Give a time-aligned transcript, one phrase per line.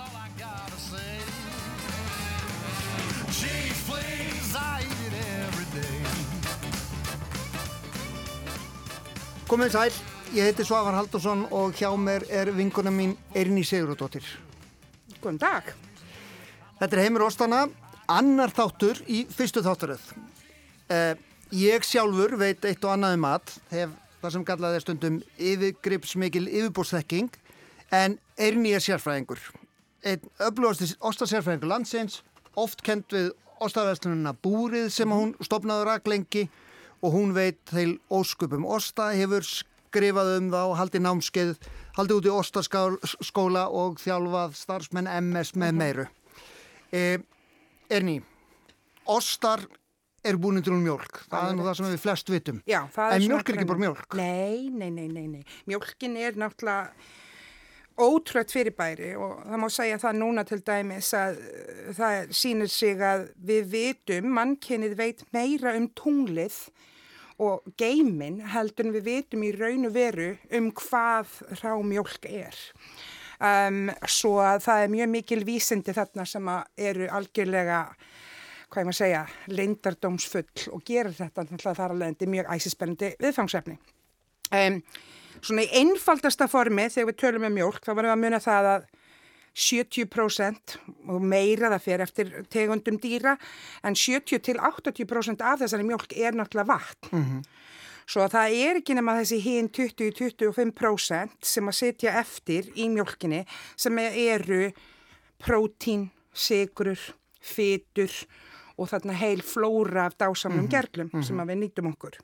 [0.00, 1.12] all I gotta say.
[3.36, 6.00] Cheese, please, I eat it every day.
[9.50, 10.00] Komið sæl,
[10.36, 14.24] ég heiti Svavar Haldursson og hjá mér er vinkuna mín Eirini Sigurðardóttir.
[15.20, 15.72] Góðan dag.
[16.80, 17.64] Þetta er Heimur Óstana,
[18.08, 20.04] annar þáttur í fyrstu þátturöð.
[20.88, 21.14] Eh,
[21.52, 27.34] ég sjálfur veit eitt og annað um mat, hef það sem kallaði stundum yfirgripsmikil yfirbúrsþekking,
[27.90, 29.42] en Eirini er sérfræðingur.
[30.00, 32.22] Einn öflugasti ostasérfræðingur landsins,
[32.56, 36.46] oft kent við ostaverslununa Búrið sem hún stopnaði raklengi
[37.04, 41.52] og hún veit til ósköpum osta, hefur skrifað um og haldið námskeið,
[41.98, 46.06] haldið út í ostaskóla og þjálfað starfsmenn MS með meiru.
[46.92, 47.20] E,
[47.90, 48.20] Erni,
[49.10, 49.66] ostar
[50.24, 51.24] er búin til mjölk.
[51.30, 52.60] Það er nú það sem við flest vitum.
[52.68, 54.16] Já, það En mjólk er ekki bara mjólk.
[54.20, 55.42] Nei, nei, nei, nei, nei.
[55.68, 56.92] Mjólkin er náttúrulega
[58.00, 63.02] ótrúlega fyrirbæri og það má segja það núna til dæmis að uh, það sýnir sig
[63.04, 66.58] að við vitum, mannkynið veit meira um tunglið
[67.40, 72.58] og geimin heldur en við vitum í raun og veru um hvað rá mjólk er.
[73.40, 77.84] Um, svo að það er mjög mikil vísindi þarna sem eru algjörlega
[78.70, 83.78] hvað ég maður að segja, leindardómsfull og gerir þetta þar alveg mjög æsispennandi viðfangsefni.
[84.50, 84.80] Um,
[85.40, 88.70] svona í einfaldasta formi þegar við tölum um mjólk þá varum við að muna það
[88.74, 88.88] að
[89.60, 90.76] 70%
[91.10, 93.34] og meira það fer eftir tegundum dýra
[93.82, 97.42] en 70 til 80% af þessari mjólk er náttúrulega vatn.
[98.10, 103.44] Svo að það er ekki nema þessi hinn 20-25% sem að setja eftir í mjólkinni
[103.78, 104.70] sem eru
[105.40, 106.98] prótín, sigrur,
[107.40, 108.10] fytur
[108.80, 112.18] og þarna heil flóra af dásamlum gerlum sem að við nýtum okkur.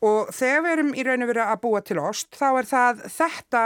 [0.00, 3.02] Og þegar við erum í raun og veru að búa til ost, þá er það
[3.12, 3.64] þetta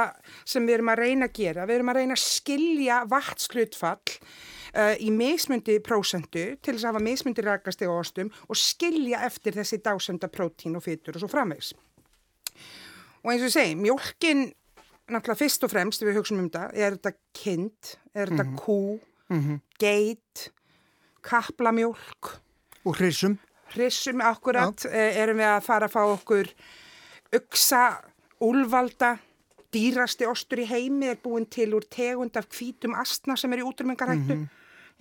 [0.51, 1.67] sem við erum að reyna að gera.
[1.69, 4.17] Við erum að reyna að skilja vatslutfall
[4.75, 9.55] uh, í mismundi prósentu til þess að hafa mismundi rakast í ostum og skilja eftir
[9.55, 11.71] þessi dásenda prótín og fytur og svo framvegs.
[13.23, 14.49] Og eins og ég segi, mjólkin,
[15.07, 18.81] náttúrulega fyrst og fremst, við hugsaum um þetta, er þetta kind, er þetta kú,
[19.81, 20.49] geit,
[21.25, 22.35] kaplamjólk,
[22.85, 23.39] Og hrisum.
[23.75, 26.51] Hrissum akkurat, eh, erum við að fara að fá okkur
[27.35, 27.85] uksa,
[28.41, 29.19] úlvalda,
[29.75, 33.67] dýrasti ostur í heimi er búin til úr tegund af hvítum astna sem er í
[33.67, 34.45] útrymmingarhættu.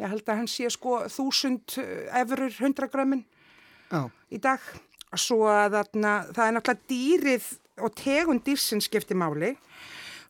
[0.01, 1.77] Ég held að hann sé sko þúsund
[2.17, 3.25] efurur, hundragrömmin
[3.91, 4.09] Já.
[4.31, 4.59] í dag.
[5.13, 7.49] Svo að þarna, það er náttúrulega dýrið
[7.85, 9.51] og tegund dýrsins skipti máli.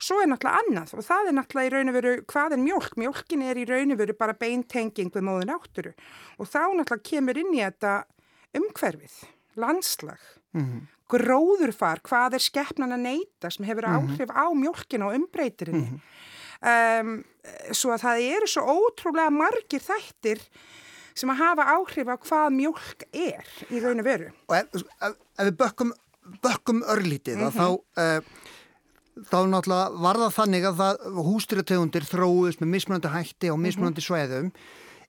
[0.03, 2.97] Svo er náttúrulega annað og það er náttúrulega í raun og veru, hvað er mjólk?
[2.99, 5.93] Mjólkin er í raun og veru bara beintenging við móðun átturu
[6.35, 7.93] og þá náttúrulega kemur inn í þetta
[8.57, 9.15] umhverfið,
[9.59, 10.21] landslag,
[11.13, 15.99] gróðurfar, hvað er skeppnan að neyta sem hefur áhrif á mjólkina og umbreytirinni.
[16.63, 17.17] Um,
[17.75, 20.39] svo að það eru svo ótrúlega margir þættir
[21.13, 24.29] sem að hafa áhrif á hvað mjólk er í raun og veru.
[24.47, 25.91] Og ef, ef, ef við bökkum,
[26.41, 27.67] bökkum örlítið að þá,
[27.99, 28.21] uh,
[29.29, 30.81] þá náttúrulega var það þannig að
[31.27, 34.49] hústýrategundir þróist með mismunandi hætti og mismunandi sveðum.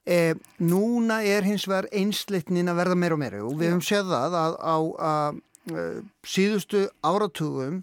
[0.05, 4.11] Eh, núna er hins vegar einslitnin að verða meira og meira og við höfum séð
[4.13, 4.77] það að á
[5.09, 5.39] að,
[5.73, 7.79] uh, síðustu áratugum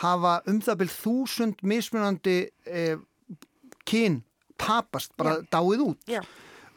[0.00, 2.96] hafa um það byrð þúsund mismunandi eh,
[3.84, 4.22] kyn
[4.56, 6.22] tapast, bara dáið út Já.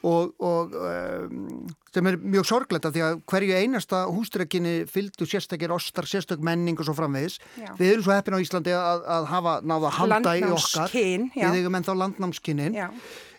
[0.03, 1.63] og, og um,
[1.95, 6.79] sem er mjög sorglegt af því að hverju einasta hústrekkinni fylgdu sérstakir ostar, sérstök menning
[6.79, 7.39] og svo framvegis.
[7.55, 7.71] Já.
[7.79, 10.95] Við erum svo heppin á Íslandi að, að hafa náða að halda í okkar.
[10.99, 11.45] Já.
[11.47, 12.75] Við eigum ennþá landnámskynnin.
[12.83, 12.89] Já.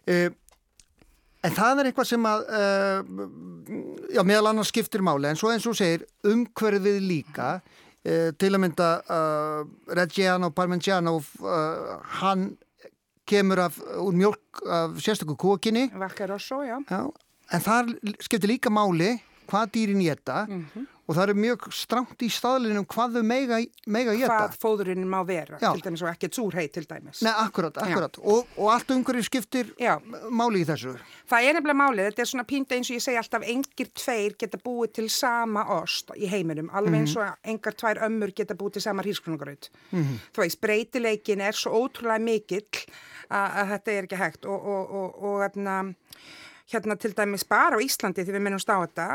[0.08, 0.30] Uh,
[1.44, 3.28] en það er eitthvað sem að uh,
[4.14, 8.60] já, meðal annars skiptir máli en svo eins og segir, umhverfið líka uh, til að
[8.66, 9.62] mynda uh,
[9.96, 11.18] Reggiano Parmigiano
[12.20, 12.50] hann
[13.30, 16.76] kemur af, úr mjölk af sérstöku kókinni Vakkarosso, já.
[16.90, 17.02] Já,
[17.54, 17.92] en það
[18.26, 19.16] skiptir líka máli
[19.50, 20.86] hvað dýrin geta Mhm.
[21.10, 23.56] Og það er mjög strangt í staðlinum hvað þau mega,
[23.90, 24.36] mega geta.
[24.36, 25.72] Hvað fóðurinn má vera, Já.
[25.74, 27.22] til dæmis og ekki tsúrhei til dæmis.
[27.26, 28.18] Nei, akkurat, akkurat.
[28.22, 29.96] Og, og allt umhverju skiptir Já.
[30.30, 30.94] máli í þessu.
[31.30, 34.36] Það er nefnilega málið, þetta er svona pínta eins og ég segi alltaf engir tveir
[34.38, 38.78] geta búið til sama ost í heiminum, alveg eins og engar tvær ömmur geta búið
[38.78, 39.70] til sama hrísgrunargraut.
[39.90, 42.86] Þú veist, breytileikin er svo ótrúlega mikill
[43.30, 45.42] að, að þetta er ekki hægt og, og, og, og
[46.70, 49.06] hérna, til dæmis bara á Íslandi því við minnumst á þetta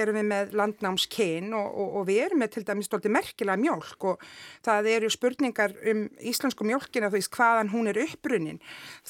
[0.00, 4.06] erum við með landnámskyn og, og, og við erum með til dæmis stolti merkilega mjólk
[4.12, 4.24] og
[4.66, 8.60] það eru spurningar um íslensku mjólkina þú veist hvaðan hún er uppbrunnin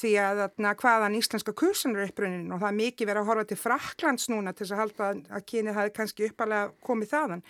[0.00, 3.48] því að þarna, hvaðan íslenska kursan er uppbrunnin og það er mikið verið að horfa
[3.50, 7.44] til Fraklands núna til að halda að- kynið hafi kannski uppalega komið þaðan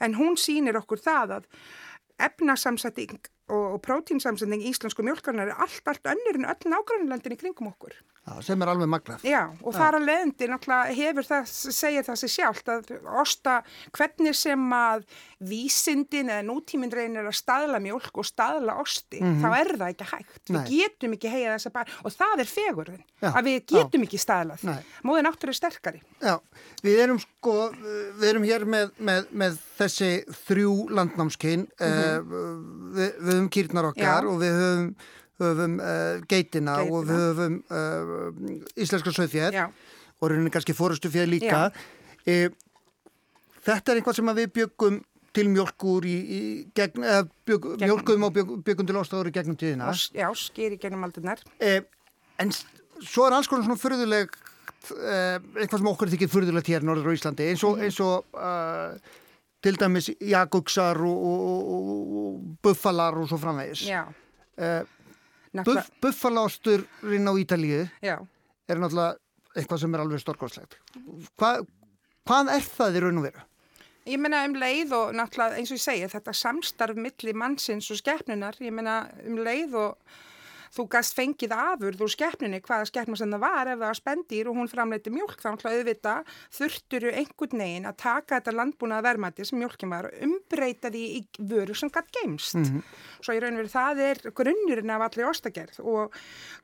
[0.00, 1.50] en hún sýnir okkur það að
[2.20, 3.18] efnasamsetting
[3.50, 7.94] og, og prótínsamsending íslensku mjölkarnar er allt, allt önnur en öll nágrannlöndin í kringum okkur.
[8.30, 9.24] Já, sem er alveg magnað.
[9.26, 13.56] Já, og þar að leiðandi náttúrulega hefur það, segir það sér sjálft að osta
[13.96, 15.04] hvernig sem að
[15.50, 20.40] vísindin eða nútíminn reynir að staðla mjölk og staðla osti, þá er það ekki hægt.
[20.50, 20.60] Nei.
[20.60, 24.20] Við getum ekki heiða þessa bara, og það er fegurðin, Já, að við getum ekki
[24.20, 24.66] staðlað.
[25.08, 26.02] Móðin áttur er sterkari.
[26.20, 26.36] Já,
[26.84, 27.56] við erum sko,
[28.20, 30.12] við erum hér með, með, með þessi
[30.44, 32.30] þrjú landnámskinn, mm
[32.94, 34.26] við, við höfum kýrnar okkar.
[34.26, 34.30] Já.
[34.30, 34.86] og við höfum,
[35.48, 36.96] höfum uh, geitina, Geitina.
[36.96, 39.66] og við höfum uh, íslenska söðfjör Já.
[40.20, 41.70] og rauninni kannski fórustu fjör líka.
[42.28, 42.50] E,
[43.64, 45.00] þetta er eitthvað sem við byggum
[45.36, 46.40] til mjölkur í, í
[46.76, 47.86] gegn, eða bygg, Gegnum.
[47.86, 49.90] mjölkum og bygg, byggum til ostáður í gegnum tíðina.
[49.92, 51.42] Og, já, skýri gennum aldurnar.
[51.62, 51.80] Eh,
[52.42, 54.38] en svo er alls konar svona furðulegt
[54.90, 58.96] eh, eitthvað sem okkur þykir furðulegt hér norður á Íslandi eins og, eins og uh,
[59.62, 64.82] til dæmis jagugsar og, og, og, og buffalar og svo framvegis Já, uh,
[65.56, 68.16] náttúrulega, buff, buffalásturinn á Ítalíu já.
[68.68, 69.18] er náttúrulega
[69.56, 70.76] eitthvað sem er alveg stórkostlegt
[71.40, 71.60] Hva,
[72.28, 73.46] hvað er það í raun og veru?
[74.08, 78.00] Ég meina um leið og náttúrulega eins og ég segi þetta samstarf milli mannsins og
[78.00, 80.18] skeppnunar, ég meina um leið og
[80.70, 84.50] þú gast fengið afurð úr skeppnunni hvaða skeppna sem það var ef það var spendýr
[84.50, 86.14] og hún framleiti mjölk þá náttúrulega auðvita
[86.58, 91.22] þurfturu einhvern veginn að taka þetta landbúnaða verðmæti sem mjölkin var og umbreyta því í
[91.50, 92.58] vöru sem gætt geimst.
[93.20, 96.14] Svo í raun veru það er grunnurinn af allir ostagerð og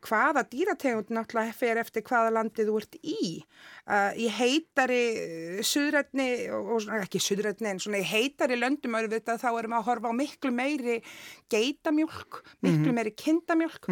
[0.06, 3.42] hvaða dýrategund náttúrulega fer eftir hvaða landið þú ert í.
[3.86, 8.96] Uh, í heitari uh, suðrætni, og, og svona- ekki suðrætni en svona í heitari löndum
[8.98, 10.96] auðvitað þá erum við að horfa á miklu meiri
[11.54, 13.12] geitamjólk, miklu meiri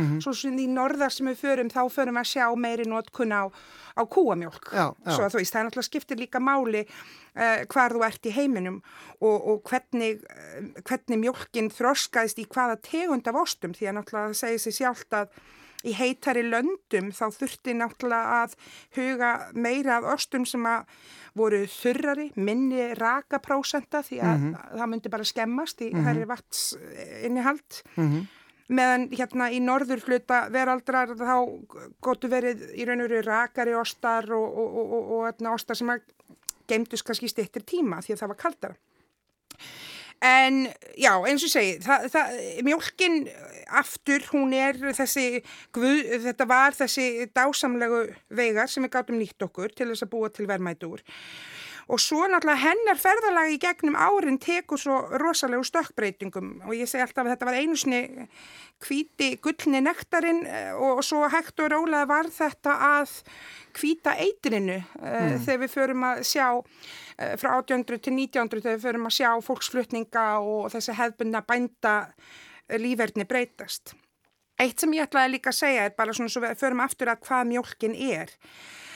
[0.04, 3.34] kindamjólk, svo svona í norðar sem við förum þá förum við að sjá meiri notkun
[3.34, 3.42] á,
[3.96, 4.70] á kúamjólk.
[4.70, 5.10] Já, já.
[5.10, 8.36] Svo að þú veist, það er náttúrulega skiptir líka máli uh, hvar þú ert í
[8.36, 8.78] heiminum
[9.20, 14.32] og, og hvernig, uh, hvernig mjólkin þroskaðist í hvaða tegund af ostum því að náttúrulega
[14.32, 15.36] það segir sér sjálft að
[15.84, 18.54] í heitari löndum þá þurfti náttúrulega að
[18.96, 20.86] huga meira af ostum sem að
[21.36, 26.24] voru þurrari, minni rakaprósenta því að það myndi bara skemmast í mm -hmm.
[26.30, 26.62] vats
[27.26, 27.82] innihald.
[28.72, 31.34] Meðan hérna í norður hluta veraldrar þá
[32.04, 35.92] gotu verið í raun og veru rakari ostar og, og, og, og, hérna, ostar sem
[35.92, 36.06] að
[36.70, 38.78] geimdust kannski stittir tíma því að það var kaldara.
[40.24, 40.62] En
[40.96, 43.16] já, eins og segi, það, það, mjólkin
[43.76, 45.42] aftur, hún er þessi,
[45.74, 50.30] guð, þetta var þessi dásamlegu veigar sem við gátum nýtt okkur til þess að búa
[50.32, 51.04] til verðmæti úr.
[51.92, 56.54] Og svo náttúrulega hennar ferðalagi í gegnum árin tekur svo rosalegu stökkbreytingum.
[56.68, 58.00] Og ég segi alltaf að þetta var einu sinni
[58.84, 63.18] hvíti gullni nektarinn eh, og svo hægt og rólega var þetta að
[63.74, 68.86] hvíta eitrinu uh, þegar við förum að sjá uh, frá 1800 til 1900 þegar við
[68.86, 71.94] förum að sjá fólksflutninga og þessi hefðbundna bænda
[72.80, 73.96] lífverðni breytast.
[74.60, 77.24] Eitt sem ég ætlaði líka að segja er bara svona svo við förum aftur að
[77.26, 78.30] hvað mjólkin er.
[78.30, 78.93] Eh,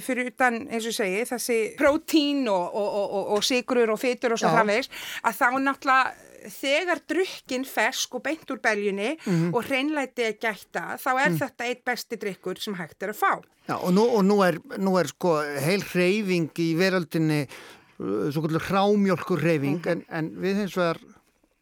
[0.00, 4.34] fyrir utan, eins og segi, þessi prótín og, og, og, og, og sigrur og fytur
[4.34, 4.56] og svo Já.
[4.56, 4.90] framvegis,
[5.26, 9.10] að þá náttúrulega þegar drukkin fersk og beint úr beljunni
[9.52, 13.32] og hreinlæti er gætta, þá er þetta eitt besti drikkur sem hægt er að fá.
[13.68, 18.46] Já, og nú, og nú, er, nú er sko heil hreyfing í veröldinni uh, svo
[18.46, 21.02] kvöldur hrámjólkur hreyfing en, en við hins vegar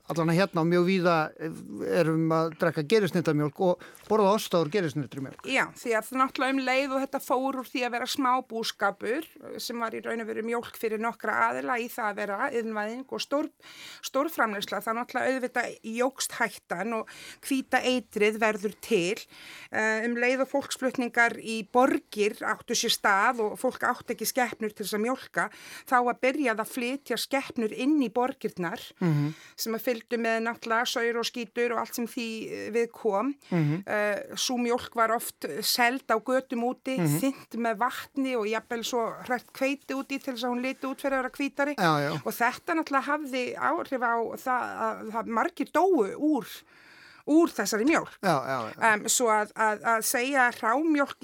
[0.09, 1.17] allan að hérna og mjög víða
[2.01, 5.49] erum að drekka gerisnittamjólk og borða ostáður gerisnittamjólk.
[5.49, 9.29] Já, því að náttúrulega um leið og þetta fór úr því að vera smábúskapur
[9.61, 13.15] sem var í raun og veru mjólk fyrir nokkra aðila í það að vera yðnvæðing
[13.15, 13.50] og stór,
[14.09, 14.81] stórframleysla.
[14.85, 17.12] Það náttúrulega auðvitað jógst hættan og
[17.45, 19.19] hvita eitrið verður til.
[19.69, 24.73] Uh, um leið og fólksflutningar í borgir áttu sér stað og fólk áttu ekki skeppnur
[24.73, 25.49] til þess að mjólka,
[25.88, 29.35] þá að byrjað að flytja skeppnur inn í borgirnar -hmm.
[29.99, 33.35] Fylgdu með náttúrulega saur og skítur og allt sem því eh, við kom.
[33.50, 33.81] Mm -hmm.
[33.87, 37.21] uh, Sú mjólk var oft seld á götum úti, mm -hmm.
[37.21, 41.00] þynt með vatni og jafnvel svo hrætt kveiti úti til þess að hún liti út
[41.00, 41.75] fyrir að vera hvítari.
[41.78, 42.12] Já, já.
[42.25, 46.47] Og þetta náttúrulega hafði áhrif á það að, að margir dóu úr,
[47.28, 48.14] úr þessari mjólk.
[48.25, 48.92] Já, já, já.
[48.94, 50.47] Um, svo að, að, að segja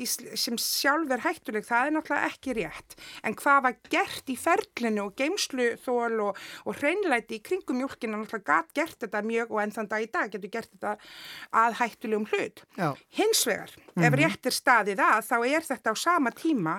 [0.04, 2.96] sl- sem sjálf er hættuleg, það er náttúrulega ekki rétt.
[3.24, 8.44] En hvað var gert í ferlinu og geimsluþól og, og hreinlæti í kringum mjólkina náttúrulega
[8.52, 10.96] gat gert þetta mjög og enn þann dag í dag getur gert þetta
[11.64, 12.64] að hættulegum hlut.
[12.76, 12.90] Já.
[13.18, 16.78] Hins vegar, ef rétt er staðið að, þá er þetta á sama tíma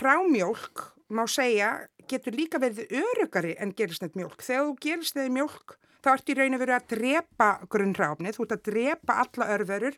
[0.00, 1.74] hrámjólk, má segja,
[2.08, 4.40] getur líka verið örugari en gerisnett mjólk.
[4.44, 8.54] Þegar þú gerisnett mjólk þá ertu í raun og veru að drepa grunnráfnið, þú ert
[8.58, 9.96] að drepa alla örverur,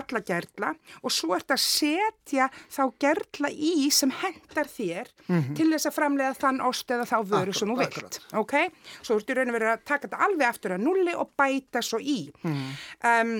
[0.00, 5.12] alla gerla og svo ert að setja þá gerla í sem hendar þér
[5.56, 8.34] til þess að framlega þann ost eða þá vöru sem þú Akkurat, vilt.
[8.42, 8.54] Ok,
[9.02, 11.82] svo ertu í raun og veru að taka þetta alveg aftur að nulli og bæta
[11.84, 12.18] svo í.
[12.44, 13.34] Um,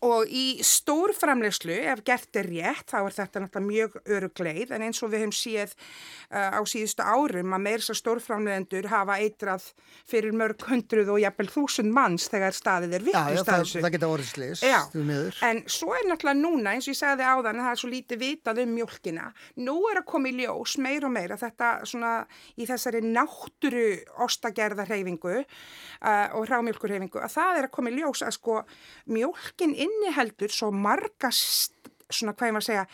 [0.00, 5.00] Og í stórframlegslu, ef gert er rétt, þá er þetta náttúrulega mjög örugleið, en eins
[5.04, 9.66] og við hefum séð uh, á síðustu árum að meirsa stórframlegendur hafa eitrað
[10.08, 13.64] fyrir mörg hundruð og jafnvel þúsund manns þegar staðið er Já, já, vittlust að það,
[13.66, 13.82] þessu.
[13.84, 15.42] það geta orðið slis, Já, því miður.
[15.50, 18.22] en svo er náttúrulega núna, eins og ég sagði áðan, að það er svo lítið
[18.24, 19.28] vitað um mjólkina.
[19.68, 22.14] Nú er að koma í ljós meir og meir að þetta svona
[22.56, 23.84] í þessari náttúru
[24.24, 28.58] ostagerðarhefingu uh, og hrámjólkurhefingu, að það er að koma í ljós að sko
[29.12, 31.76] mjólkin inniheldur svo marga st-
[32.10, 32.86] svona hvað ég maður að segja,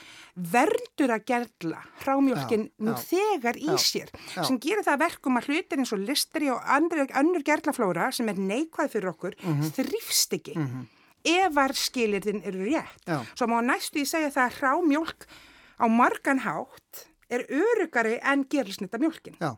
[0.53, 4.43] verður að gerla hrámjólkin nú já, þegar í já, sér já.
[4.45, 8.29] sem gerir það að verkum að hlutir eins og listri og andri, önnur gerlaflóra sem
[8.29, 9.71] er neikvæð fyrir okkur Mhm.
[9.79, 10.57] þrýfst ekki
[11.27, 13.09] ef var skilirðin eru rétt.
[13.35, 15.27] Svo má næstu í segja það að hrámjólk
[15.81, 19.35] á margan hátt er örugari en gerlisnita mjólkin.
[19.41, 19.57] Já.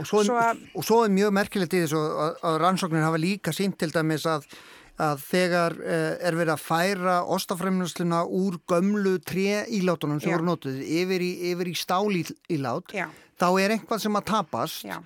[0.00, 3.18] Og svo, Svo að- og svo er mjög merkilegt í þessu að, að rannsóknir hafa
[3.20, 4.46] líka sínt til dæmis að,
[5.00, 10.36] að þegar uh, er verið að færa ostafræmnarsluna úr gömlu tre ílátunum sem Já.
[10.36, 13.08] voru notuð yfir í, yfir í stál ílát, Já.
[13.40, 14.98] þá er einhvað sem að tapast Já.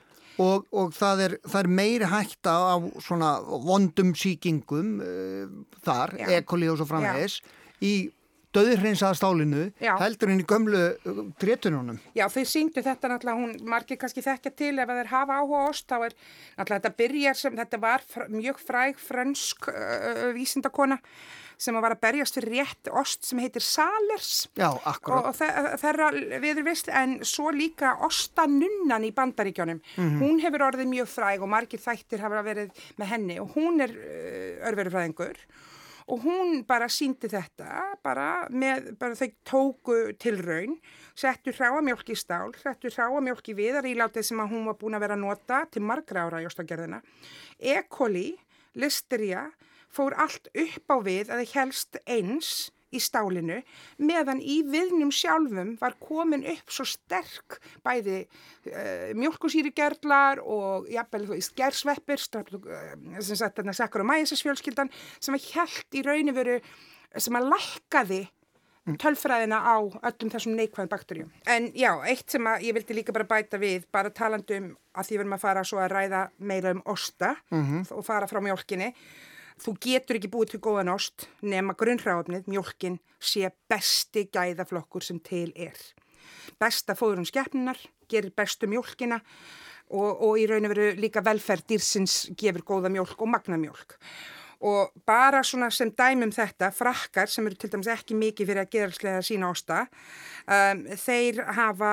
[0.43, 5.47] og, og það, er, er meiri hætta á svona vondum sýkingum uh,
[5.87, 6.31] þar, Já.
[6.40, 7.40] ekoli og svo framvegis,
[7.85, 7.95] í
[8.56, 9.92] döðurhreinsaða stálinu Já.
[10.00, 12.00] heldur en í gömlu uh, trétununum.
[12.16, 15.86] Já, þau síndu þetta náttúrulega, hún margir kannski þekkja til ef þeir hafa áhuga ost,
[15.92, 16.14] þá er
[16.58, 21.00] náttúrulega þetta byrjar sem, þetta var fr mjög fræg frönsk uh, vísindakona
[21.56, 24.42] sem var að berjast fyrir rétt ost sem heitir Salers.
[24.60, 25.30] Já, og, akkurat.
[25.30, 26.08] og þe- þeirra
[26.42, 29.80] viður vist en svo líka ostanunnan í bandaríkjónum
[30.20, 33.94] hún hefur orðið mjög fræg og margir þættir hafa verið með henni og hún er
[33.96, 35.75] uh, örverufræðingur og
[36.06, 40.76] hún bara síndi þetta bara með, bara þau tóku til raun,
[41.18, 45.18] settu hráamjólk í stál, settu hráamjólk í viðarílátið sem að hún var búin að vera
[45.18, 47.02] að nota til margra ára í ostagerðina
[47.58, 47.80] E.
[47.88, 48.36] coli,
[48.78, 49.48] listeria
[49.90, 52.52] fór allt upp á við að það helst eins
[52.97, 53.61] í stálinu
[54.03, 62.23] meðan í viðnum sjálfum var komin upp svo sterk bæði uh, mjölkusýrigerlar og jafnvel gersveppir
[62.41, 62.47] uh,
[63.21, 66.61] sem sagt þarna Sakkur og Mæsisfjölskyldan sem að hjælt í rauninu veru
[67.17, 68.25] sem að lækkaði
[68.95, 71.31] tölfræðina á öllum þessum neikvæðum bakterjum.
[71.50, 75.09] En já, eitt sem að ég vildi líka bara bæta við, bara talandi um að
[75.09, 77.35] því verðum að fara svo að ræða meira um osta
[77.91, 78.93] og fara frá mjólkinni.
[79.56, 85.48] Þú getur ekki búið til góðan ost nema grunnhráfnið, mjólkin, sé besti gæðaflokkur sem til
[85.56, 85.76] er.
[86.60, 87.78] Besta fóðurum skeppnunar,
[88.10, 89.22] gerir bestu mjólkina
[89.90, 93.96] og, og í raun og veru líka velferð dýrsins gefur góða mjólk og magna mjólk.
[94.66, 98.70] Og bara svona sem dæmum þetta, frakkar sem eru til dæmis ekki mikið fyrir að
[98.72, 99.82] gerðslega sína osta,
[100.48, 101.92] um, þeir hafa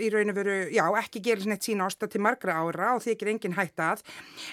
[0.00, 3.56] í raun og veru, já, ekki gerðsneitt sína osta til margra ára og þykir engin
[3.58, 4.02] hætta að.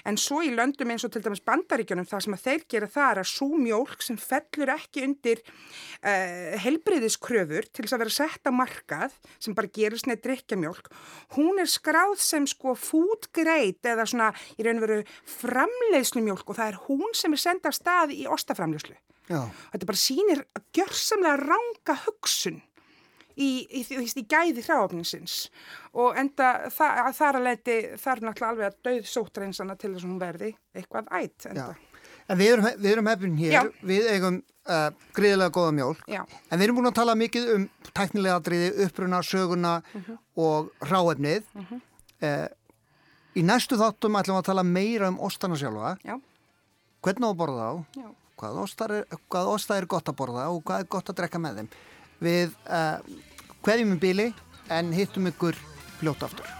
[0.08, 3.10] En svo í löndum eins og til dæmis bandaríkjunum, það sem að þeir gera það
[3.10, 8.48] er að svo mjólk sem fellur ekki undir uh, helbriðiskröfur til þess að vera sett
[8.48, 10.92] á markað, sem bara gerðsneitt drikkjamjólk,
[11.38, 15.02] hún er skráð sem sko food grade eða svona í raun og veru
[15.38, 18.96] framleiðslumjólk og það er hún sem er senda af stað í ostaframleiðslu.
[19.28, 19.42] Já.
[19.74, 20.44] Þetta bara sýnir
[20.76, 22.62] gjörsamlega ranga hugsun
[23.38, 25.36] í, í, í, gæði hráfninsins
[25.94, 30.10] og enda það, þar að leiti þarf náttúrulega alveg að döð sóttreinsana til þess að
[30.10, 31.68] hún verði eitthvað ætt enda.
[31.70, 31.84] Já.
[32.28, 33.62] En við erum, við erum hefðin hér, Já.
[33.88, 34.34] við eigum
[34.68, 36.20] uh, gríðilega góða mjólk, Já.
[36.50, 37.62] en við erum búin að tala mikið um
[37.96, 40.18] tæknilega atriði, uppruna, söguna Mhm.
[40.36, 41.46] og ráefnið.
[41.56, 42.48] uh,
[43.38, 46.18] í næstu þáttum ætlum við að tala meira um ostana sjálfa, Já,
[47.02, 48.08] hvernig á að borða já.
[48.38, 51.38] hvað ostar er, hvað osta er gott að borða og hvað er gott að drekka
[51.40, 51.68] með þeim.
[52.24, 52.98] Við uh,
[53.66, 54.32] hverjum um bíli
[54.70, 55.58] en hittum ykkur
[55.98, 56.54] fljótt aftur.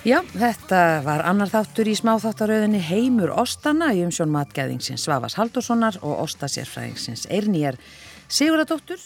[0.00, 6.22] Já, þetta var annar þáttur í smáþáttaröðinni Heimur Ostana í umsjón matgæðingsins Svavas Haldurssonar og
[6.24, 7.76] Ostasérfræðingsins Eirnýjar
[8.32, 8.96] Siguradóttur